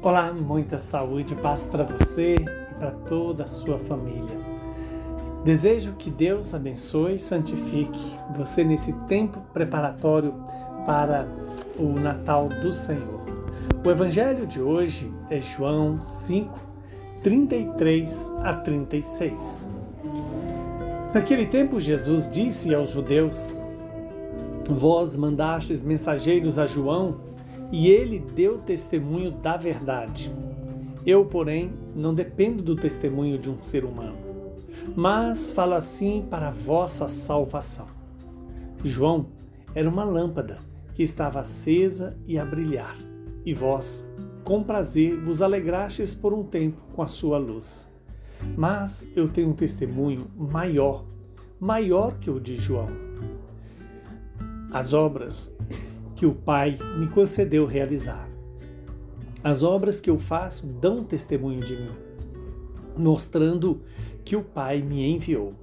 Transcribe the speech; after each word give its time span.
Olá, 0.00 0.32
muita 0.32 0.78
saúde 0.78 1.34
e 1.34 1.36
paz 1.36 1.66
para 1.66 1.82
você 1.82 2.36
e 2.36 2.74
para 2.78 2.92
toda 2.92 3.42
a 3.42 3.48
sua 3.48 3.76
família. 3.80 4.36
Desejo 5.44 5.94
que 5.98 6.08
Deus 6.08 6.54
abençoe 6.54 7.16
e 7.16 7.20
santifique 7.20 7.98
você 8.32 8.62
nesse 8.62 8.92
tempo 9.08 9.40
preparatório 9.52 10.32
para 10.86 11.26
o 11.76 11.98
Natal 11.98 12.48
do 12.48 12.72
Senhor. 12.72 13.22
O 13.84 13.90
evangelho 13.90 14.46
de 14.46 14.62
hoje 14.62 15.12
é 15.28 15.40
João 15.40 16.04
5, 16.04 16.56
33 17.24 18.32
a 18.44 18.54
36. 18.54 19.68
Naquele 21.12 21.44
tempo, 21.44 21.80
Jesus 21.80 22.30
disse 22.30 22.72
aos 22.72 22.90
judeus: 22.90 23.58
Vós 24.68 25.16
mandastes 25.16 25.82
mensageiros 25.82 26.56
a 26.56 26.68
João 26.68 27.26
e 27.70 27.88
ele 27.88 28.18
deu 28.18 28.58
testemunho 28.58 29.30
da 29.30 29.56
verdade. 29.56 30.32
Eu, 31.04 31.24
porém, 31.24 31.72
não 31.94 32.14
dependo 32.14 32.62
do 32.62 32.76
testemunho 32.76 33.38
de 33.38 33.48
um 33.48 33.60
ser 33.62 33.84
humano, 33.84 34.18
mas 34.96 35.50
falo 35.50 35.74
assim 35.74 36.26
para 36.28 36.50
vossa 36.50 37.08
salvação. 37.08 37.86
João 38.84 39.26
era 39.74 39.88
uma 39.88 40.04
lâmpada 40.04 40.58
que 40.94 41.02
estava 41.02 41.40
acesa 41.40 42.18
e 42.26 42.38
a 42.38 42.44
brilhar, 42.44 42.96
e 43.44 43.54
vós, 43.54 44.08
com 44.44 44.62
prazer, 44.62 45.20
vos 45.22 45.42
alegrastes 45.42 46.14
por 46.14 46.32
um 46.32 46.42
tempo 46.42 46.80
com 46.94 47.02
a 47.02 47.06
sua 47.06 47.38
luz. 47.38 47.88
Mas 48.56 49.06
eu 49.14 49.28
tenho 49.28 49.50
um 49.50 49.54
testemunho 49.54 50.26
maior, 50.36 51.04
maior 51.60 52.18
que 52.18 52.30
o 52.30 52.40
de 52.40 52.56
João. 52.56 52.88
As 54.70 54.92
obras 54.92 55.54
que 56.18 56.26
o 56.26 56.34
Pai 56.34 56.76
me 56.98 57.06
concedeu 57.06 57.64
realizar. 57.64 58.28
As 59.42 59.62
obras 59.62 60.00
que 60.00 60.10
eu 60.10 60.18
faço 60.18 60.66
dão 60.66 61.04
testemunho 61.04 61.60
de 61.60 61.76
mim, 61.76 61.92
mostrando 62.96 63.80
que 64.24 64.34
o 64.34 64.42
Pai 64.42 64.82
me 64.82 65.08
enviou. 65.08 65.54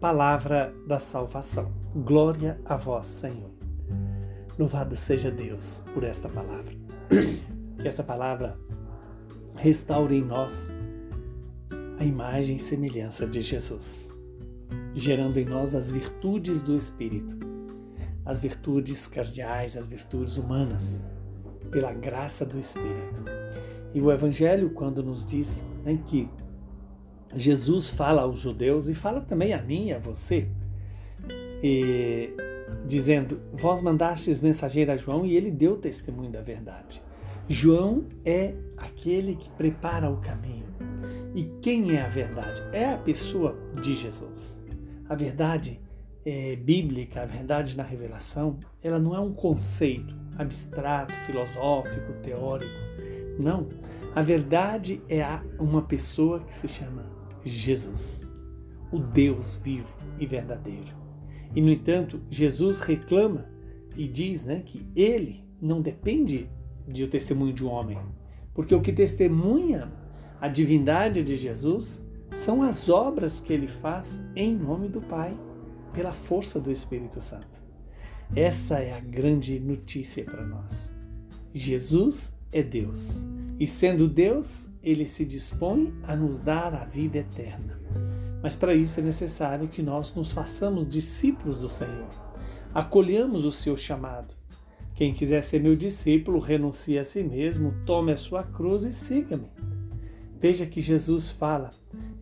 Palavra 0.00 0.74
da 0.84 0.98
salvação. 0.98 1.72
Glória 1.94 2.60
a 2.64 2.76
vós, 2.76 3.06
Senhor. 3.06 3.52
Louvado 4.58 4.96
seja 4.96 5.30
Deus 5.30 5.84
por 5.94 6.02
esta 6.02 6.28
palavra. 6.28 6.74
Que 7.80 7.88
essa 7.88 8.04
palavra 8.04 8.58
restaure 9.54 10.14
em 10.14 10.22
nós 10.22 10.70
a 11.98 12.04
imagem 12.04 12.56
e 12.56 12.58
semelhança 12.58 13.26
de 13.26 13.40
Jesus, 13.40 14.14
gerando 14.92 15.38
em 15.38 15.46
nós 15.46 15.74
as 15.74 15.90
virtudes 15.90 16.60
do 16.60 16.76
Espírito 16.76 17.49
as 18.30 18.40
virtudes 18.40 19.08
cardeais, 19.08 19.76
as 19.76 19.88
virtudes 19.88 20.36
humanas, 20.36 21.02
pela 21.68 21.92
graça 21.92 22.46
do 22.46 22.60
Espírito. 22.60 23.24
E 23.92 24.00
o 24.00 24.12
Evangelho, 24.12 24.70
quando 24.70 25.02
nos 25.02 25.24
diz 25.24 25.66
né, 25.84 25.98
que 26.06 26.28
Jesus 27.34 27.90
fala 27.90 28.22
aos 28.22 28.38
judeus 28.38 28.86
e 28.86 28.94
fala 28.94 29.20
também 29.20 29.52
a 29.52 29.60
mim 29.60 29.88
e 29.88 29.92
a 29.92 29.98
você, 29.98 30.48
e, 31.60 32.32
dizendo: 32.86 33.40
Vós 33.52 33.82
mandastes 33.82 34.40
mensageiro 34.40 34.92
a 34.92 34.96
João 34.96 35.26
e 35.26 35.36
ele 35.36 35.50
deu 35.50 35.76
testemunho 35.76 36.30
da 36.30 36.40
verdade. 36.40 37.02
João 37.48 38.04
é 38.24 38.54
aquele 38.76 39.34
que 39.34 39.50
prepara 39.50 40.08
o 40.08 40.18
caminho. 40.18 40.66
E 41.34 41.44
quem 41.60 41.96
é 41.96 42.02
a 42.02 42.08
verdade? 42.08 42.62
É 42.72 42.92
a 42.92 42.98
pessoa 42.98 43.58
de 43.80 43.92
Jesus. 43.92 44.62
A 45.08 45.16
verdade 45.16 45.80
é, 46.24 46.56
bíblica, 46.56 47.22
a 47.22 47.26
verdade 47.26 47.76
na 47.76 47.82
revelação, 47.82 48.58
ela 48.82 48.98
não 48.98 49.14
é 49.14 49.20
um 49.20 49.32
conceito 49.32 50.14
abstrato, 50.36 51.12
filosófico, 51.26 52.12
teórico. 52.22 52.72
Não. 53.38 53.68
A 54.14 54.22
verdade 54.22 55.00
é 55.08 55.24
uma 55.58 55.82
pessoa 55.82 56.40
que 56.40 56.52
se 56.52 56.66
chama 56.66 57.06
Jesus, 57.44 58.28
o 58.90 58.98
Deus 58.98 59.60
vivo 59.62 59.96
e 60.18 60.26
verdadeiro. 60.26 60.98
E, 61.54 61.60
no 61.60 61.70
entanto, 61.70 62.20
Jesus 62.28 62.80
reclama 62.80 63.46
e 63.96 64.06
diz 64.06 64.46
né, 64.46 64.62
que 64.64 64.86
ele 64.94 65.44
não 65.60 65.80
depende 65.80 66.50
de 66.86 67.04
o 67.04 67.08
testemunho 67.08 67.52
de 67.52 67.64
um 67.64 67.68
homem, 67.68 67.98
porque 68.54 68.74
o 68.74 68.80
que 68.80 68.92
testemunha 68.92 69.92
a 70.40 70.48
divindade 70.48 71.22
de 71.22 71.36
Jesus 71.36 72.04
são 72.30 72.62
as 72.62 72.88
obras 72.88 73.40
que 73.40 73.52
ele 73.52 73.68
faz 73.68 74.22
em 74.34 74.56
nome 74.56 74.88
do 74.88 75.00
Pai 75.00 75.36
pela 75.92 76.12
força 76.12 76.60
do 76.60 76.70
Espírito 76.70 77.20
Santo. 77.20 77.62
Essa 78.34 78.78
é 78.78 78.92
a 78.92 79.00
grande 79.00 79.58
notícia 79.58 80.24
para 80.24 80.46
nós. 80.46 80.90
Jesus 81.52 82.32
é 82.52 82.62
Deus 82.62 83.26
e, 83.58 83.66
sendo 83.66 84.08
Deus, 84.08 84.68
ele 84.82 85.06
se 85.06 85.24
dispõe 85.24 85.92
a 86.04 86.14
nos 86.14 86.40
dar 86.40 86.72
a 86.72 86.84
vida 86.84 87.18
eterna. 87.18 87.80
Mas 88.42 88.56
para 88.56 88.74
isso 88.74 89.00
é 89.00 89.02
necessário 89.02 89.68
que 89.68 89.82
nós 89.82 90.14
nos 90.14 90.32
façamos 90.32 90.86
discípulos 90.86 91.58
do 91.58 91.68
Senhor, 91.68 92.08
acolhamos 92.72 93.44
o 93.44 93.52
seu 93.52 93.76
chamado. 93.76 94.34
Quem 94.94 95.12
quiser 95.12 95.42
ser 95.42 95.60
meu 95.60 95.74
discípulo, 95.74 96.38
renuncie 96.38 96.98
a 96.98 97.04
si 97.04 97.22
mesmo, 97.22 97.74
tome 97.84 98.12
a 98.12 98.16
sua 98.16 98.42
cruz 98.42 98.84
e 98.84 98.92
siga-me. 98.92 99.50
Veja 100.38 100.64
que 100.66 100.80
Jesus 100.80 101.30
fala. 101.30 101.70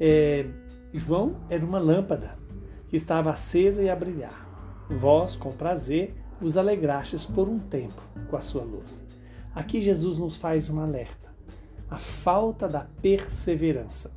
É, 0.00 0.46
João 0.92 1.40
era 1.50 1.64
uma 1.64 1.78
lâmpada 1.78 2.36
que 2.88 2.96
estava 2.96 3.30
acesa 3.30 3.82
e 3.82 3.88
a 3.88 3.96
brilhar. 3.96 4.46
Vós, 4.90 5.36
com 5.36 5.52
prazer, 5.52 6.14
vos 6.40 6.56
alegrastes 6.56 7.26
por 7.26 7.48
um 7.48 7.58
tempo 7.58 8.02
com 8.28 8.36
a 8.36 8.40
sua 8.40 8.62
luz. 8.62 9.04
Aqui 9.54 9.80
Jesus 9.80 10.18
nos 10.18 10.36
faz 10.36 10.70
um 10.70 10.80
alerta: 10.80 11.28
a 11.90 11.98
falta 11.98 12.68
da 12.68 12.86
perseverança. 13.02 14.10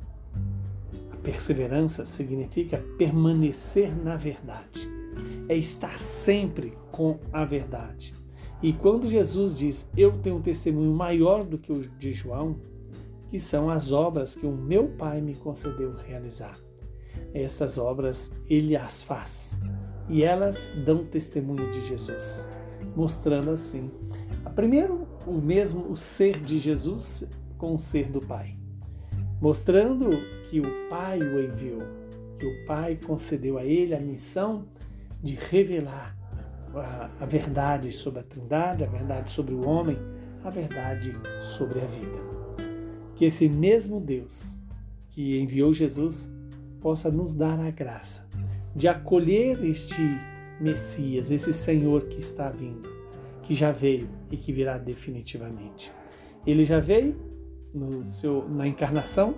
A 1.10 1.16
perseverança 1.16 2.06
significa 2.06 2.78
permanecer 2.96 3.94
na 3.94 4.16
verdade, 4.16 4.88
é 5.48 5.56
estar 5.56 5.98
sempre 5.98 6.72
com 6.90 7.18
a 7.32 7.44
verdade. 7.44 8.14
E 8.62 8.72
quando 8.72 9.08
Jesus 9.08 9.54
diz: 9.54 9.90
Eu 9.96 10.18
tenho 10.18 10.36
um 10.36 10.40
testemunho 10.40 10.94
maior 10.94 11.44
do 11.44 11.58
que 11.58 11.72
o 11.72 11.80
de 11.80 12.12
João, 12.12 12.56
que 13.28 13.40
são 13.40 13.68
as 13.68 13.90
obras 13.90 14.36
que 14.36 14.46
o 14.46 14.52
meu 14.52 14.88
Pai 14.88 15.20
me 15.20 15.34
concedeu 15.34 15.94
realizar. 15.96 16.56
Estas 17.34 17.78
obras 17.78 18.30
ele 18.48 18.76
as 18.76 19.02
faz 19.02 19.56
e 20.08 20.22
elas 20.22 20.72
dão 20.84 21.04
testemunho 21.04 21.70
de 21.70 21.80
Jesus, 21.80 22.48
mostrando 22.94 23.50
assim, 23.50 23.90
primeiro, 24.54 25.06
o 25.26 25.34
mesmo 25.34 25.90
o 25.90 25.96
ser 25.96 26.40
de 26.40 26.58
Jesus 26.58 27.24
com 27.56 27.74
o 27.74 27.78
ser 27.78 28.10
do 28.10 28.20
Pai, 28.20 28.56
mostrando 29.40 30.10
que 30.50 30.60
o 30.60 30.88
Pai 30.88 31.18
o 31.20 31.40
enviou, 31.40 31.82
que 32.38 32.46
o 32.46 32.66
Pai 32.66 32.98
concedeu 33.02 33.56
a 33.56 33.64
ele 33.64 33.94
a 33.94 34.00
missão 34.00 34.66
de 35.22 35.34
revelar 35.34 36.16
a, 36.74 37.10
a 37.20 37.26
verdade 37.26 37.92
sobre 37.92 38.20
a 38.20 38.22
Trindade, 38.22 38.84
a 38.84 38.88
verdade 38.88 39.30
sobre 39.30 39.54
o 39.54 39.66
homem, 39.66 39.98
a 40.44 40.50
verdade 40.50 41.14
sobre 41.40 41.80
a 41.80 41.86
vida. 41.86 42.18
Que 43.14 43.26
esse 43.26 43.48
mesmo 43.48 44.00
Deus 44.00 44.58
que 45.10 45.38
enviou 45.38 45.72
Jesus 45.72 46.32
possa 46.82 47.10
nos 47.10 47.34
dar 47.34 47.58
a 47.60 47.70
graça 47.70 48.26
de 48.74 48.88
acolher 48.88 49.64
este 49.64 50.00
Messias, 50.60 51.30
esse 51.30 51.52
Senhor 51.52 52.04
que 52.04 52.20
está 52.20 52.50
vindo, 52.50 52.88
que 53.42 53.54
já 53.54 53.72
veio 53.72 54.08
e 54.30 54.36
que 54.36 54.52
virá 54.52 54.78
definitivamente. 54.78 55.92
Ele 56.46 56.64
já 56.64 56.80
veio 56.80 57.16
seu, 58.04 58.48
na 58.48 58.66
encarnação 58.66 59.34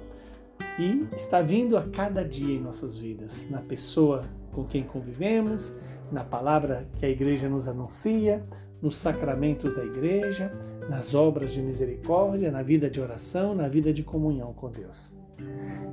e 0.79 1.07
está 1.15 1.41
vindo 1.41 1.77
a 1.77 1.83
cada 1.83 2.25
dia 2.25 2.55
em 2.55 2.61
nossas 2.61 2.97
vidas, 2.97 3.47
na 3.49 3.61
pessoa 3.61 4.25
com 4.53 4.65
quem 4.65 4.83
convivemos, 4.83 5.75
na 6.13 6.25
palavra 6.25 6.89
que 6.97 7.07
a 7.07 7.09
igreja 7.09 7.49
nos 7.49 7.67
anuncia, 7.67 8.45
nos 8.81 8.97
sacramentos 8.97 9.75
da 9.75 9.85
igreja, 9.85 10.53
nas 10.89 11.15
obras 11.15 11.53
de 11.53 11.63
misericórdia, 11.63 12.51
na 12.51 12.63
vida 12.63 12.91
de 12.91 13.01
oração, 13.01 13.55
na 13.55 13.69
vida 13.69 13.93
de 13.93 14.03
comunhão 14.03 14.53
com 14.53 14.71
Deus. 14.71 15.15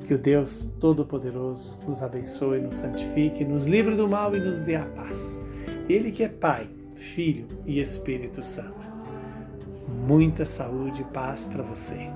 Que 0.07 0.13
o 0.13 0.17
Deus 0.17 0.71
Todo-Poderoso 0.79 1.77
nos 1.87 2.01
abençoe, 2.01 2.59
nos 2.59 2.75
santifique, 2.77 3.45
nos 3.45 3.65
livre 3.65 3.95
do 3.95 4.07
mal 4.07 4.35
e 4.35 4.39
nos 4.39 4.59
dê 4.59 4.75
a 4.75 4.85
paz. 4.85 5.39
Ele 5.87 6.11
que 6.11 6.23
é 6.23 6.27
Pai, 6.27 6.67
Filho 6.95 7.47
e 7.65 7.79
Espírito 7.79 8.43
Santo. 8.43 8.89
Muita 10.07 10.45
saúde 10.45 11.01
e 11.01 11.13
paz 11.13 11.47
para 11.47 11.63
você. 11.63 12.09